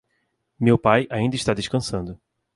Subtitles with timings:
[0.59, 2.19] Meu pai ainda está descansando.